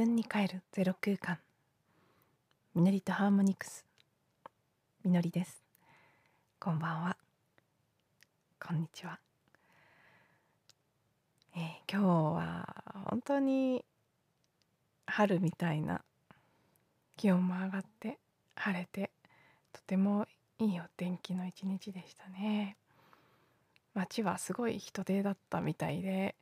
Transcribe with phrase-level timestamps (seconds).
[0.00, 1.38] 分に帰るゼロ空間。
[2.74, 3.84] みのりとハーモニクス。
[5.04, 5.62] みのりです。
[6.58, 7.18] こんばんは。
[8.66, 9.20] こんにちは、
[11.54, 13.84] えー、今日は本当に
[15.04, 16.00] 春みたいな
[17.18, 18.18] 気温も上がって
[18.56, 19.10] 晴れて
[19.70, 20.26] とても
[20.58, 22.78] いいお天気の一日でしたね。
[23.92, 26.36] 街はすごい人手だったみたいで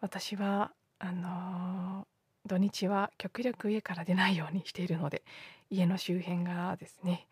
[0.00, 2.17] 私はあのー
[2.48, 5.22] 土日は極力家から出ないようにしているので
[5.70, 7.26] 家の周辺がですね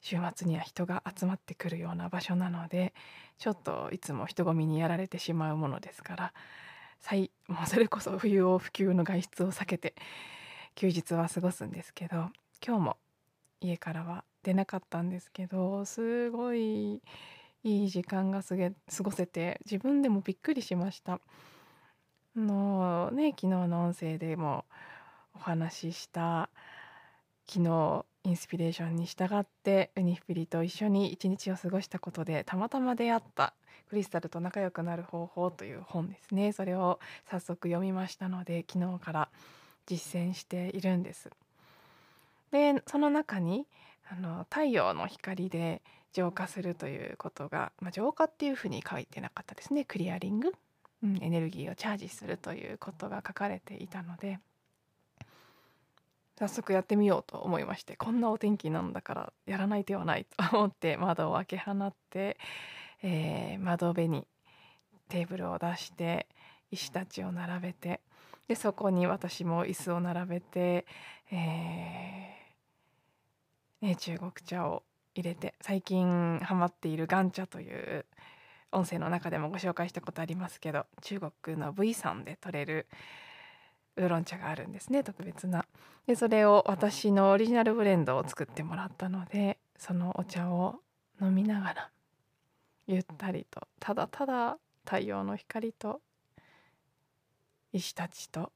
[0.00, 2.94] 週末には人が集まってくるような場所なので
[3.38, 6.32] ちょっといつも人混みにやられてしまうものですから
[7.48, 9.94] もうそれこそ冬を不及の外出を避けて
[10.74, 12.30] 休日は過ごすんですけど
[12.66, 12.96] 今日も
[13.60, 17.02] 家からは出なかったんですけどすごい
[17.62, 21.20] いい時間が過ごせて自分でもびっくりしました。
[22.36, 24.64] のね昨日の音声でも
[25.34, 26.48] お話しした
[27.46, 33.52] 昨日インスピレーションに従ってウニフピリと一緒に一日を過ごしたことでたまたま出会った
[33.90, 36.52] クリスタルと仲良くなる方法という本ですね。
[36.52, 39.28] それを早速読みましたので昨日から
[39.86, 41.30] 実践しているんです。
[42.50, 43.66] でその中に
[44.08, 45.82] あの太陽の光で
[46.12, 49.84] 浄化するということが、まあ、浄化っていうふうに書いてなかったですね。
[49.84, 50.54] クリアリング。
[51.04, 54.40] うん、エネルギーをチャージするということが書かれていたので
[56.38, 62.38] 早速やってみようと思いましてこんなお天気なんだからやらない手はないと思って窓を開け放って、
[63.02, 64.26] えー、窓辺に
[65.08, 66.26] テーブルを出して
[66.70, 68.00] 石たちを並べて
[68.48, 70.86] でそこに私も椅子を並べて、
[71.30, 74.82] えーね、中国茶を
[75.14, 78.06] 入れて最近ハマっている岩茶という
[78.74, 82.86] 音声の中でもご紹介したことありますけど中国の V 山で取れる
[83.96, 85.64] ウーロン茶があるんですね特別な。
[86.06, 90.80] でそれを私のオリジナルブレンドを作ってもらったのでそのお茶を
[91.20, 91.90] 飲みながら
[92.86, 96.00] ゆったりとただただ太陽の光と
[97.72, 98.52] 石たちと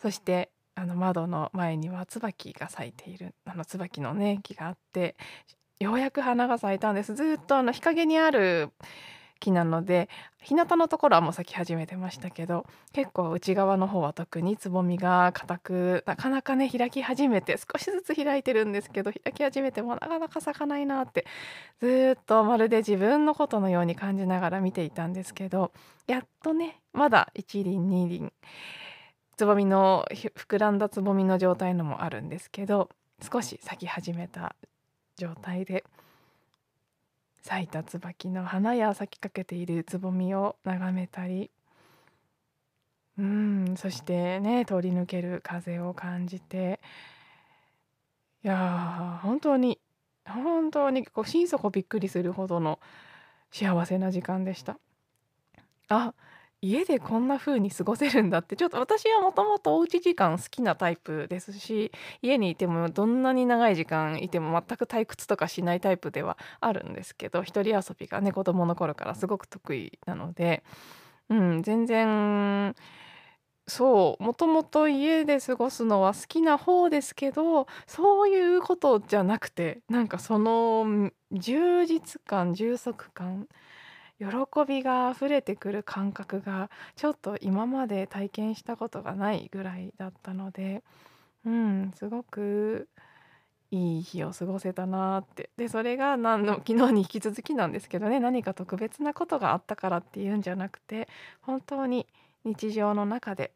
[0.00, 5.16] そしてあの窓の前には椿が咲いているあの椿のね木があって
[5.80, 7.14] ようやく花が咲いたんです。
[7.14, 8.70] ずっとあの日陰にある
[9.40, 10.10] 木なので
[10.42, 21.26] 日向のところはもう咲き始めてましたけど結構内側の方は特につぼみが硬くなかなかね開き始めて少しずつ開いてるんですけど開き始めてもなかなか咲かないなって
[21.80, 25.72] ずっとまるで自分のことのように感じながら見ていたんですけど
[26.06, 28.32] やっとねまだ1輪2輪
[29.38, 32.90] つぼみの膨らんだつぼみの状態のもあるんですけど
[33.22, 34.54] 少し咲き始めた
[35.20, 35.84] 状態で
[37.42, 41.50] 咲いた椿の花や咲きかけているつぼみを眺めたり
[43.18, 46.80] うんそしてね通り抜ける風を感じて
[48.42, 49.78] いや本当に
[50.26, 52.78] 本当にこう心底びっくりするほどの
[53.50, 54.78] 幸せな時間でした。
[55.88, 56.14] あ
[56.62, 61.90] 家でこんな風に過ごせるんだってちょっと私はもともとおうち時間好きなタイプですし
[62.20, 70.62] 家にいてもどんなに長い時間いても全く退屈とかしないタイプではあるんですけど一人遊びがね子供の頃からすごく得意なので、
[71.30, 72.74] うん、全然
[73.66, 83.46] そうもともと家で過ごすのは好きな方ですけどそういうことじゃなくてなんかその充実感充足感
[84.20, 84.26] 喜
[84.68, 90.82] びが溢れてくる感覚がちょっと今まで体験したことがないぐらいだったので
[91.46, 92.88] うんすごく
[93.70, 101.08] いい日を過ごせたなってでそれが何の昨日に引き続きなんですけどね何か特別なことがあったからっていうんじゃなくて
[101.40, 102.06] 本当に
[102.44, 103.52] 日常の中で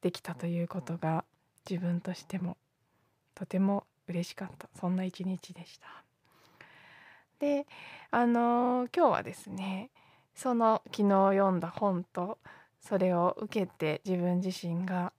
[0.00, 1.24] できたということが
[1.70, 2.56] 自分としても
[3.34, 6.04] とても嬉しかったそんな一日でした。
[7.42, 7.66] で
[8.12, 9.90] あの今日はですね
[10.32, 12.38] その昨日読んだ本と
[12.80, 15.12] それを受けて自分自身が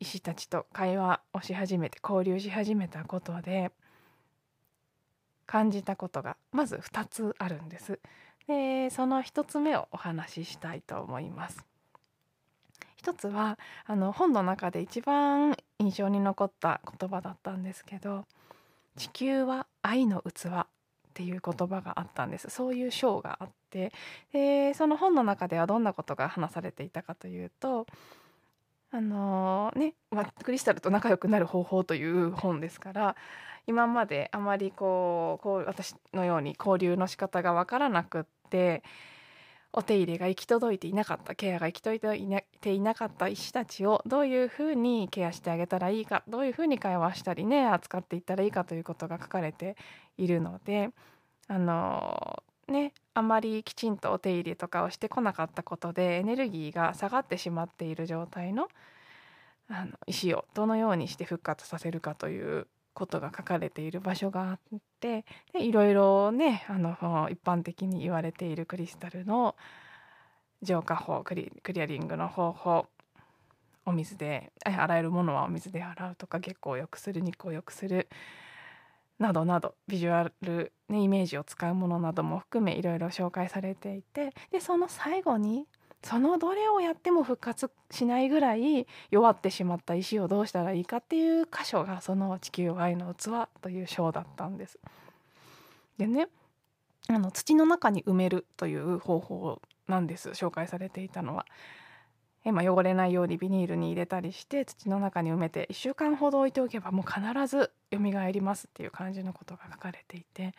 [0.00, 3.70] 医師たちと会話をし始めて交流し始めたことで
[5.44, 8.00] 感じたことがまず2つあるんです。
[8.48, 11.66] でその1つ目をお話ししたいと思います。
[12.96, 18.24] 一つはあの本の中で一番印象に残った言葉だったんですけど
[18.96, 20.64] 「地球は愛の器」
[21.16, 22.50] っていう言葉があったんです。
[22.50, 23.90] そういう章があって。
[24.32, 27.86] でその本の中ではどんなことが話されていたかというと
[28.90, 33.16] あのー、ね、まあ、クリスタルと仲良くなる方法という本ですから
[33.66, 38.82] 今まであまりこうこう私のように交流の仕方が分からなくって
[39.78, 49.76] お手入れが行き届いていなかったケアが行き届いていなかった石たちをどういうふうにケアしてあげたらいいかどういうふうに会話したりね扱っていったらいいかということが書かれて
[50.16, 50.90] いるので
[51.46, 58.68] あのねあまりきちんとお手入れとかをしてこなかったことでエネルギーが下がってしまっている状態の
[59.68, 64.58] あの石をどのようにして復活させるかということが書かれている場所があっ
[65.00, 69.54] てでいろいろねあの一般的に言われているクリスタルの
[70.62, 71.52] 浄化法クリ
[71.82, 72.86] アリングの方法
[73.84, 78.08] お水で洗えるものはお水で洗うとか月光を良くする日光を良くする
[79.18, 85.66] などなどビジュアル、ね、イメージを使うものなども含めいろいろ紹介されていてでその最後に
[86.06, 94.78] そのどれをやっても復活しないぐらい弱ってしまった石をどうしたらいいかっていう箇所がその「地球愛の器」という章だったんです。
[95.98, 96.28] でね
[97.08, 101.44] あの土の中に埋めるという方法なんです紹介されていたのは。
[102.44, 107.98] ま、汚れないようにビニールに入れたりして土の中に埋めて1週間ほど置いておけばもう必ず蘇
[108.30, 110.54] りますっていう感じのことが書かれていて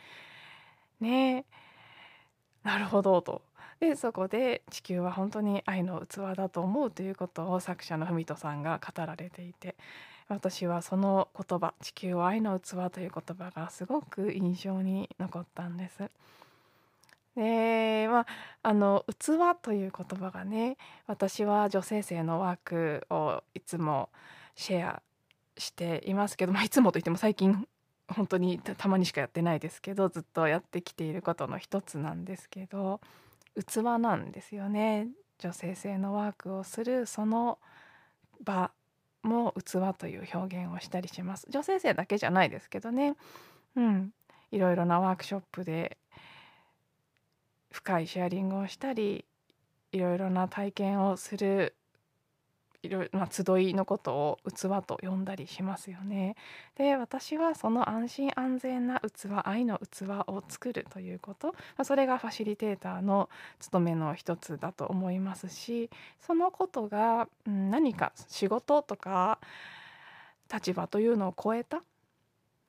[1.00, 1.46] ねえ
[2.68, 3.42] なるほどと。
[3.79, 9.75] でそこで地球は本当に愛の器だと思うということを作者の文人さんが語られていて
[10.29, 16.09] 私はその言葉「地球は愛の器」という言葉がすごく印象に残ったんです。
[17.35, 18.25] でまあ
[18.63, 24.09] あの「器」という言葉がね私は女性性のワークをいつも
[24.56, 25.01] シェア
[25.57, 27.68] していますけど、まあ、いつもといっても最近
[28.07, 33.00] 本当にたまにしかやってないですけどずっとやってきていることの一つなんですけど
[33.63, 35.07] 器なんですよね。
[35.39, 37.59] 女性性のワークをするその
[38.44, 38.71] 場
[39.24, 41.48] も器という表現をしたりします。
[41.50, 43.15] 女性性だけじゃないですけどね。
[43.75, 44.13] うん。
[44.51, 45.98] いろいろなワークショップで
[47.71, 49.25] 深いシェアリングをしたり
[49.92, 51.76] いろいろな体験をする
[52.83, 56.35] いろいろな、集いのことを器と呼んだりしますよね。
[56.75, 63.29] で私はその安心安全な器愛の器を作るということ、まあ、それがファシリテーターの
[63.59, 65.89] 務めの一つだと思いますし
[66.19, 69.39] そのことが、何か仕事とか
[70.51, 71.81] 立場というのを超えた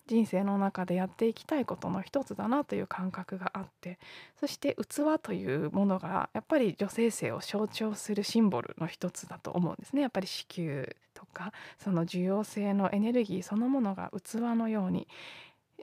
[0.09, 3.99] 人生の中でやっていきたいことの一つだなという感覚があって
[4.41, 10.03] そして器というものがやっぱり女性性を象徴するシンボルの一つだと思うんですね。
[10.03, 15.07] やっぱり子宮とかその受容性のエネルギーそのものが器のように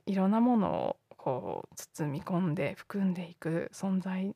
[0.06, 4.36] いろんなものをこう包み込んで含んでいく存在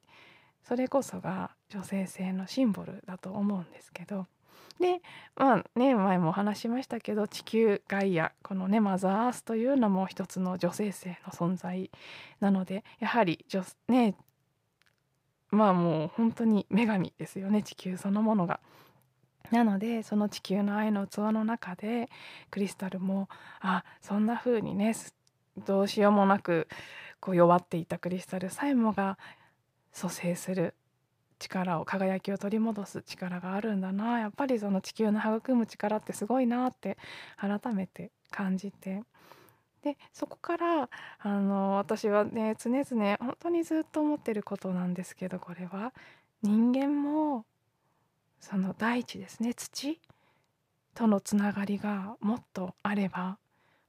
[0.64, 4.28] それこそが女性性のシンボルだと思うんですけど
[4.80, 5.02] で
[5.36, 11.92] まあね前もお話しましたけど地球ガイアこのねマザーアースというのも一つの女性性の存在
[12.40, 14.16] なのでやはり女ね
[15.52, 18.60] まあもう本当に女神ですよね地球そのものが。
[19.52, 22.10] なのでその地球の愛の器の中で
[22.52, 23.30] クリスタルも
[23.62, 24.96] あそんな風にね
[25.66, 26.68] どうしようもなく
[27.20, 29.18] こう弱っていたクリスタルさえもが
[29.92, 30.76] 蘇生する
[31.40, 34.20] 力を輝きを取り戻す力があるんだな。
[34.20, 36.98] やっぱりその地球の育む力ってすごいなって
[37.38, 39.04] 改めて感じて。
[39.82, 45.94] でそこからあの私はね常々本当にずっと思ってることなんですけどこれは。
[46.42, 47.46] 人間も
[48.40, 49.54] その大地ですね。
[49.54, 50.00] 土
[50.94, 53.38] とのつながりがもっとあれば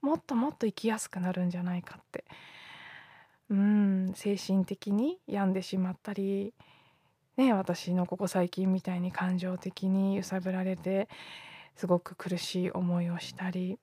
[0.00, 2.24] もっともっと生きやすくなるんじゃないかって。
[3.50, 6.54] うん精神的に病んでしまったり
[7.40, 11.08] ね、私のここ最近みたいに感情的に揺さぶられて
[11.74, 13.78] すごく苦しい思いをしたり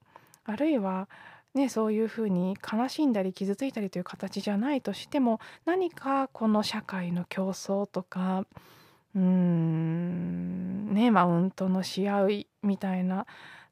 [0.45, 1.09] あるいは、
[1.55, 8.45] ね、そういうふうに悲しんだり傷ついたりという形じゃないとしても何かこの社会の競争とか
[9.15, 13.25] うーんねマウントのし合いみたいな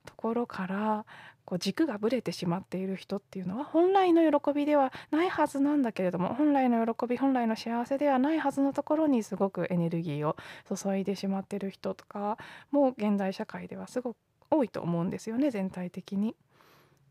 [0.03, 1.05] ところから
[1.45, 10.35] こう軸がぶれてしまっている人っていうのは本来の喜びではないはずなんだけれども本来の喜び本来の幸せではないはずのところにすごくエネルギーを
[10.75, 12.37] 注いでしまってる人とか
[12.71, 14.17] も現代社会ではすごく
[14.49, 16.35] 多いと思うんですよね全体的に。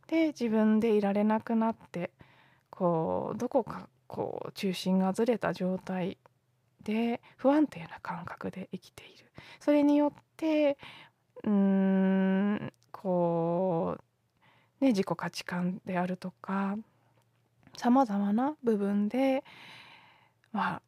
[0.09, 2.11] で自分でいられなくなって
[2.71, 6.19] こうどこかこう中心がずれた状態
[6.83, 9.25] で不安定な感覚で生きている。
[9.61, 10.77] それによって
[11.45, 14.05] うーんこう
[14.85, 16.77] ね、自己価値観であるとか
[17.75, 19.43] さまざまな部分で
[20.53, 20.83] まあ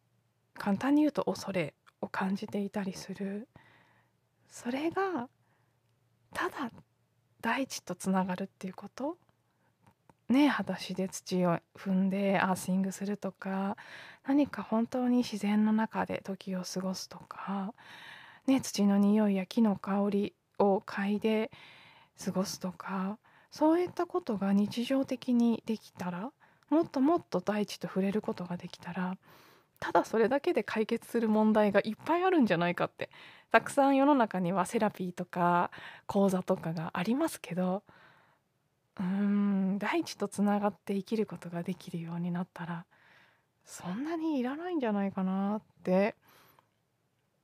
[0.52, 1.72] 簡単に言うと恐れ
[2.02, 3.48] を感じていたりする。
[4.48, 5.28] それが
[6.34, 6.70] ただ
[7.40, 9.16] 大地とつながるっていうこと。
[10.28, 13.76] ね裸足で土を踏んでアーシングするとか
[14.26, 17.72] 何か本当に自然の中で時を過ごすとか、
[18.46, 21.50] ね、土の匂いや木の香りを嗅いで
[22.22, 23.18] 過ごすとか
[23.56, 26.30] そういったことが日常的にできたら
[26.68, 29.16] もっともっと大地と触れることができたら
[29.80, 33.08] ただそれだけで解決する問題がいっぱいあるんじゃないかって
[33.50, 35.70] たくさん世の中にはセラピーとか
[36.06, 37.82] 講座とかがありますけど
[39.00, 42.84] うーん大地とつながって生きることができるようになったら
[43.64, 46.14] そんなにいらないんじゃないかなって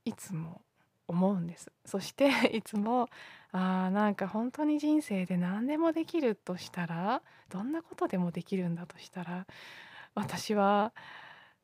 [0.05, 0.61] いつも
[1.09, 1.71] 思うんです。
[1.85, 3.09] そして いつも
[3.53, 9.47] あーなんか本当に人生で何でもできるとしたらどんなことでもできるんだとしたら
[10.15, 10.93] 私は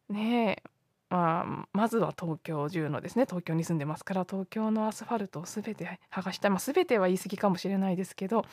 [0.09, 0.71] ねえ
[1.11, 8.45] まあ、まずは東京中のですね東京に住んでますから東京のアスファルトを全て剥がしたい、まあ、全ては言い過ぎかもしれないですけど、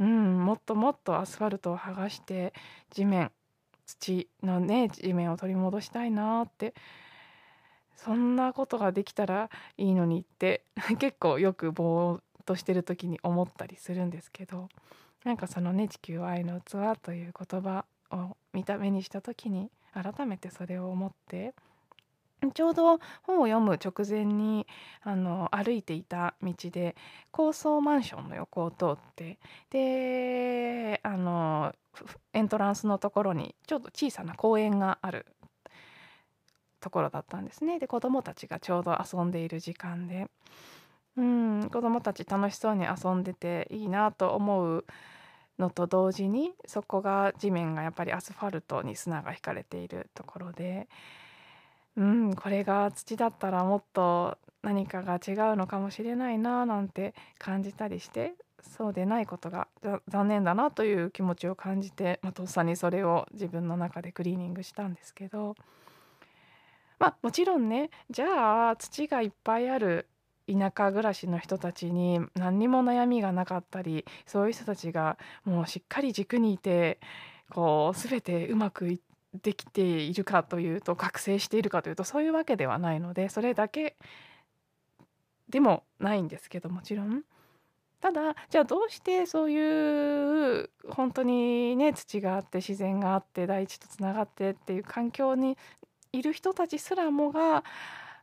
[0.00, 2.52] うん、もっともっとアスファルトを剥がして
[2.90, 3.30] 地面
[3.86, 6.74] 土のね地面を取り戻したいなって
[7.96, 10.64] そんなことができたらいいのにって
[10.98, 14.68] 結構よくぼーっとしてる時に思ったりするんですけど
[15.24, 21.54] なんかそのね「地球愛の器」という言葉を見た目にした時に改めてそれを思って
[22.54, 24.66] ちょうど本を読む直前に
[25.02, 26.96] あの歩いていた道で
[27.30, 29.38] 高層マンションの横を通って
[29.70, 31.72] であの
[32.32, 35.26] エントランスのところにちょっと小さな公園がある
[36.82, 37.78] ところだったんですね。
[37.78, 40.28] で子どもたちがちょうど遊んでいる時間で。
[41.16, 44.84] うん子どもたち楽しそうに遊んでていいなと思う
[45.58, 50.88] のと同時にそこが地面がやっぱりアスファルトに砂が引かれているところで
[51.96, 59.68] うんこれが土だったらもっと何かが違うのかもしれないななんて感じたりしてそうでないことが
[60.08, 65.56] 残念だなという気持ちを感じて、まあ、とっさにそれを自分の中でクリーニングしたんですけど。
[67.02, 70.06] まあもちろんねじゃあ土がいっぱいある
[70.46, 77.00] 田舎暮らしの人たちに何にも悩みがなかったりそういう人たちがもうしっかり軸にいて
[77.50, 79.00] こう全てうまくい
[79.42, 83.96] できているかというと覚醒しているかというとそういうわけではないのでそれだけ
[85.48, 87.22] でもないんですけどもちろん。
[88.00, 95.56] ただじゃあどうしてそういう本当にね土があって自然があって大地とつながってっていう環境に
[96.12, 97.64] いる人たちすらもが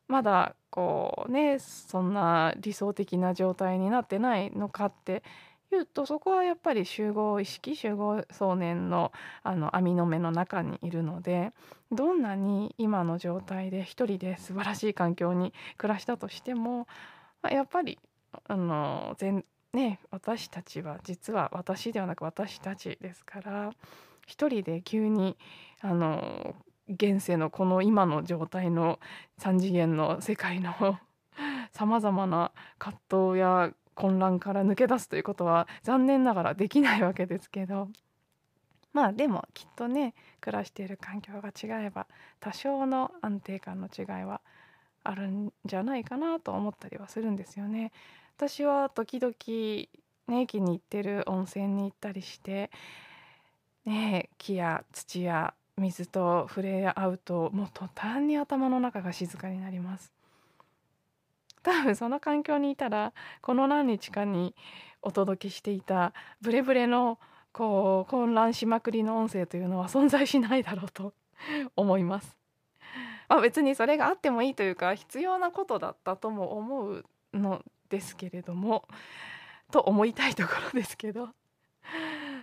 [0.08, 5.24] まだこうねそんな理想的な状態になってないのかって
[5.72, 9.12] いうとそこはやっぱり集合意識集合想念の
[9.44, 11.52] あの網の目の中にいるので
[11.92, 16.88] どんなに今の状態で一人で素晴らしい環境に暮らしたとしても
[17.50, 18.00] やっぱり
[18.48, 23.72] あの全ね私たちは実は私ではなく私たちですから
[24.26, 25.38] 一人で急に
[25.82, 26.56] あの
[26.90, 29.00] 現世のこの今の状態の
[29.40, 30.98] 3次元の世界の
[31.72, 33.00] さまざまな葛
[33.32, 37.90] 藤や混乱から抜け出すということは残念ながらできないわけですけど
[38.94, 42.08] まあでもきっとね暮らしている環境が違えば
[42.40, 44.42] 多少の安定感の違いは
[45.04, 47.92] あるんじゃないかなと思ったりはするんですよね。
[48.38, 49.34] 私は時々
[50.28, 52.72] ね気に入ってる温泉に行ったりして
[53.86, 60.12] ね木や土や水と触れ合うともう途端に頭の中が静かになります
[61.64, 64.56] 多分その環境にいたらこの何日かに
[65.02, 67.20] お届けしていたブレブレの
[67.52, 71.14] こう混乱しまくりの音声というのは存在しないだろうと
[71.76, 72.38] 思います。
[73.28, 78.88] まあ、別にそれがあってもいいというか必要なことだったとも思うのですけれども
[79.72, 81.30] と思いたいところですけど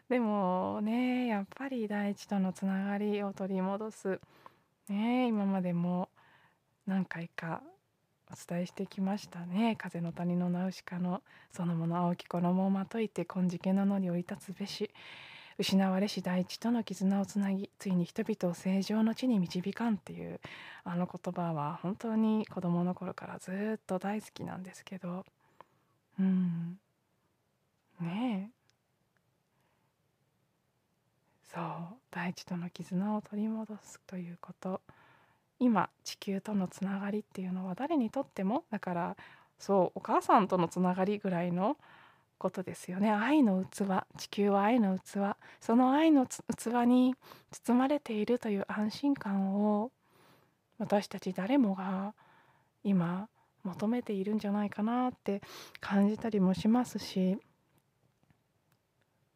[0.08, 4.20] でもねやっぱり大地とのつながりを取り戻す。
[4.88, 6.08] ね今までも
[6.86, 7.62] 何回か
[8.30, 9.76] お伝えしてきましたね。
[9.76, 11.22] 風の谷のナウシカの
[11.52, 14.90] そのもの青き衣をまといて金色の野に追い立つべし。
[15.58, 20.40] 失われし大地との絆をつなぎついに人々を正常の地に導かんっていう
[20.84, 25.24] あの言葉は本当に子供の頃からずっと大好きなんですけど。
[26.18, 26.78] うん。
[28.00, 28.55] ねえ。
[31.52, 31.64] そう
[32.10, 34.80] 大地との絆を取り戻すということ。
[35.58, 39.16] 今地球とのつながりっていうのは誰にとってもだから
[39.58, 41.78] そうお母さんとのつながりぐらいの
[42.38, 43.10] ことですよね。
[43.10, 45.36] 愛の器地球は愛の器。
[45.60, 47.14] その愛の器に
[47.50, 49.90] 包まれているという安心感を
[50.78, 52.14] 私たち誰もが
[52.84, 53.28] 今
[53.64, 55.40] 求めているんじゃないかなって
[55.80, 57.38] 感じたりもしますし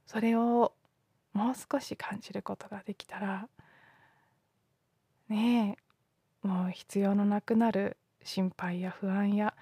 [0.06, 0.72] それを
[1.32, 3.48] もう少し感じることができたら
[5.28, 5.76] ね
[6.44, 9.54] えもう必要のなくなる心配や不安や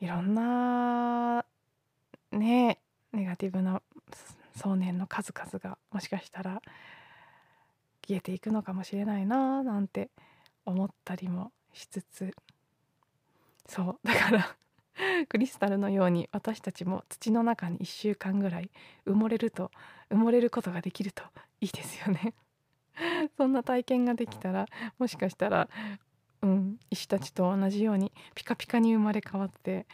[0.00, 1.44] いろんな
[2.32, 2.78] ね
[3.12, 3.82] えネガティブな
[4.56, 6.60] 想念の数々がもしかしたら
[8.06, 10.10] 消えていくのかもしれないななんて
[10.64, 12.34] 思ったりもしつつ。
[13.66, 14.56] そうだから
[15.28, 18.70] クリスタルのように私たちも土の中に1週間ぐらい
[19.06, 19.70] 埋もれると
[20.10, 21.22] 埋もれることができると
[21.60, 22.34] いいですよね
[23.36, 24.66] そんな体験ができたら
[24.98, 25.68] もしかしたら、
[26.42, 29.86] うん、石たちと同じようにピカピカに生まれ変わって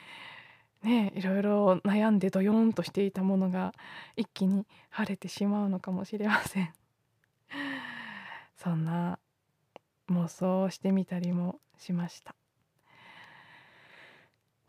[0.83, 3.75] ねいろいろ悩んでドヨーンとしていたものが
[4.17, 6.73] 一気に晴れてしまうのかもしれません
[8.57, 9.19] そんな
[10.09, 12.35] 妄想をしてみたりもしました。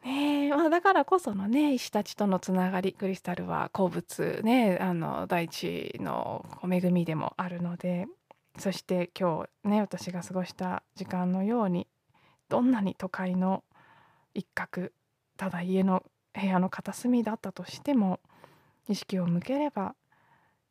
[0.07, 8.07] ねまあ、だからこそのね石たちとのつながりクリスタルは鉱物ねあの大地の恵みでもあるので
[8.57, 11.87] そして今日ね私が過ごした時間のように
[12.49, 13.63] どんなに都会の
[14.33, 14.89] 一角
[15.35, 18.19] ただ家の部屋の片隅だったとしても
[18.87, 19.93] 意識を向ければ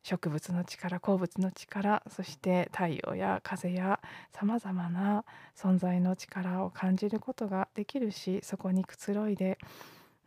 [0.07, 3.99] 植物の力鉱物の力そして太陽や風や
[4.33, 5.25] さまざまな
[5.57, 9.59] 存在の力を感じることができるしそこにくつろいで、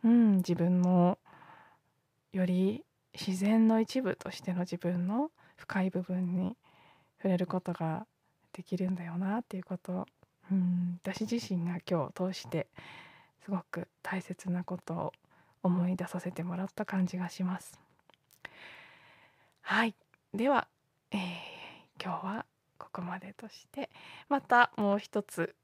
[0.04, 1.16] うん、自分も
[2.34, 2.84] より
[3.18, 6.58] 自然の一部としての自分の深い部分に
[7.16, 8.06] 触れることが
[8.52, 10.06] できるんだよなっていうこと、
[10.52, 12.66] うん、私自身が今日通して
[13.42, 15.12] すごく大切なことを
[15.62, 17.89] 思い出させてもらった感じがします。
[19.62, 19.94] はい
[20.34, 20.66] では、
[21.12, 21.20] えー、
[22.02, 22.46] 今日は
[22.78, 23.90] ここまでとして
[24.28, 25.54] またもう一つ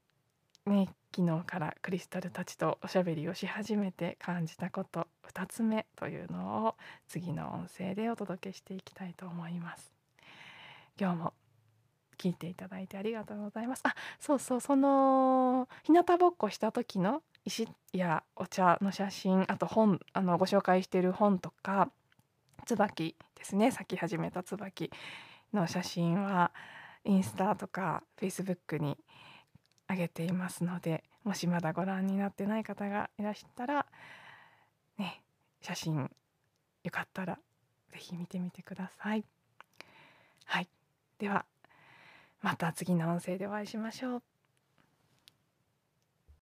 [0.65, 6.75] ね昨日からクリスタルたちとおしゃべりをし始めて感じたこと2つ目というのを
[7.07, 9.93] 次の音声でお届けしていきたいと思います。
[10.99, 11.33] 今日も
[12.17, 13.81] 聞いていただいてありがとうございます。
[13.83, 21.89] あそうそうその日向ぼっこした時の石やお茶の写真あと本あのご紹介している本とか
[22.67, 24.91] 椿ですね咲き始めた椿
[25.53, 26.51] の写真は
[27.05, 28.97] インスタとかフェイスブックに
[29.89, 33.85] 上げていますのでもしまだご覧になってない方がいらしたら
[34.97, 35.21] ね
[35.61, 36.11] 写真
[36.83, 37.39] よかったら
[37.93, 39.23] 是非見てみてください。
[40.45, 40.67] はい
[41.17, 41.45] では
[42.41, 44.36] また次の音声でお会いしましょう。